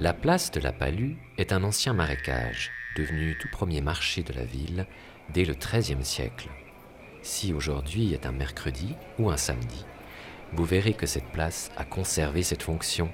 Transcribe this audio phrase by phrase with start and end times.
[0.00, 4.44] La place de la Palue est un ancien marécage, devenu tout premier marché de la
[4.44, 4.86] ville
[5.32, 6.48] dès le XIIIe siècle.
[7.22, 9.86] Si aujourd'hui est un mercredi ou un samedi,
[10.52, 13.08] vous verrez que cette place a conservé cette fonction.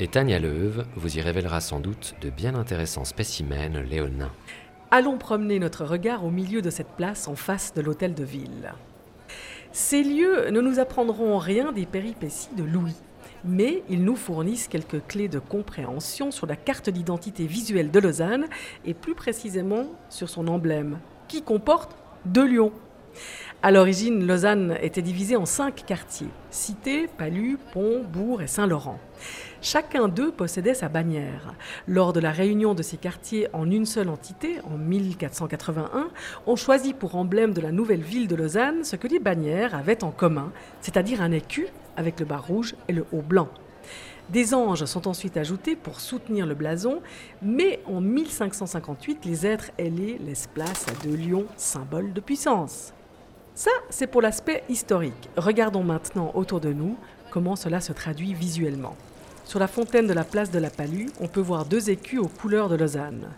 [0.00, 4.32] Et Tania Leuve vous y révélera sans doute de bien intéressants spécimens léonins.
[4.90, 8.72] Allons promener notre regard au milieu de cette place en face de l'hôtel de ville.
[9.70, 12.96] Ces lieux ne nous apprendront rien des péripéties de Louis,
[13.46, 18.46] mais ils nous fournissent quelques clés de compréhension sur la carte d'identité visuelle de Lausanne
[18.84, 22.72] et plus précisément sur son emblème, qui comporte deux lions.
[23.62, 29.00] À l'origine, Lausanne était divisée en cinq quartiers Cité, Palu, Pont, Bourg et Saint-Laurent.
[29.62, 31.54] Chacun d'eux possédait sa bannière.
[31.88, 36.10] Lors de la réunion de ces quartiers en une seule entité, en 1481,
[36.46, 40.04] on choisit pour emblème de la nouvelle ville de Lausanne ce que les bannières avaient
[40.04, 43.48] en commun, c'est-à-dire un écu avec le bas rouge et le haut blanc.
[44.28, 47.00] Des anges sont ensuite ajoutés pour soutenir le blason,
[47.40, 52.92] mais en 1558, les êtres ailés laissent place à deux lions, symbole de puissance.
[53.56, 55.30] Ça, c'est pour l'aspect historique.
[55.38, 56.98] Regardons maintenant autour de nous
[57.30, 58.94] comment cela se traduit visuellement.
[59.46, 62.28] Sur la fontaine de la place de la Palue, on peut voir deux écus aux
[62.28, 63.30] couleurs de Lausanne.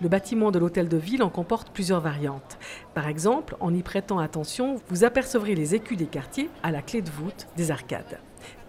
[0.00, 2.56] Le bâtiment de l'hôtel de ville en comporte plusieurs variantes.
[2.94, 7.02] Par exemple, en y prêtant attention, vous apercevrez les écus des quartiers à la clé
[7.02, 8.18] de voûte des arcades.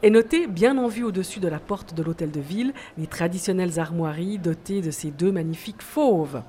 [0.03, 3.79] Et notez, bien en vue au-dessus de la porte de l'hôtel de ville, les traditionnelles
[3.79, 6.41] armoiries dotées de ces deux magnifiques fauves.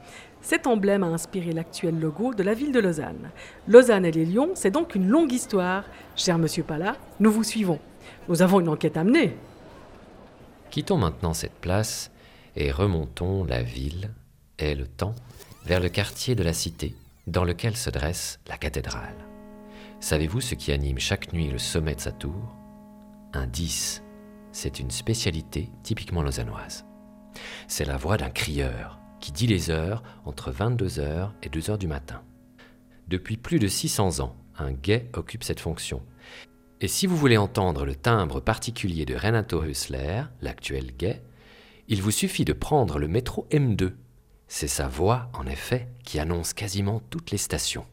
[0.43, 3.31] Cet emblème a inspiré l'actuel logo de la ville de Lausanne.
[3.69, 5.85] Lausanne et les lions, c'est donc une longue histoire.
[6.17, 7.79] Cher monsieur Pala, nous vous suivons.
[8.29, 9.37] Nous avons une enquête à mener.
[10.71, 12.11] Quittons maintenant cette place
[12.57, 14.11] et remontons la ville
[14.59, 15.15] et le temps
[15.65, 16.97] vers le quartier de la cité
[17.29, 19.15] dans lequel se dresse la cathédrale.
[20.01, 22.57] Savez-vous ce qui anime chaque nuit le sommet de sa tour?
[23.33, 24.03] Un 10.
[24.51, 26.85] C'est une spécialité typiquement lausannoise.
[27.69, 32.23] C'est la voix d'un crieur qui dit les heures entre 22h et 2h du matin.
[33.09, 36.03] Depuis plus de 600 ans, un guet occupe cette fonction.
[36.81, 41.23] Et si vous voulez entendre le timbre particulier de Renato Hüssler, l'actuel guet,
[41.89, 43.93] il vous suffit de prendre le métro M2.
[44.49, 47.87] C'est sa voix, en effet, qui annonce quasiment toutes les stations.